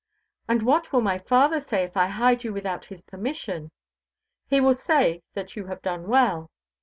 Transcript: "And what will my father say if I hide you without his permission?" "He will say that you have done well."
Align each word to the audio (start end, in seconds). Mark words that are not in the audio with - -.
"And 0.47 0.63
what 0.63 0.91
will 0.91 1.01
my 1.01 1.19
father 1.19 1.59
say 1.59 1.83
if 1.83 1.95
I 1.95 2.07
hide 2.07 2.43
you 2.43 2.51
without 2.51 2.85
his 2.85 3.03
permission?" 3.03 3.69
"He 4.49 4.59
will 4.59 4.73
say 4.73 5.21
that 5.35 5.55
you 5.55 5.67
have 5.67 5.83
done 5.83 6.07
well." 6.07 6.49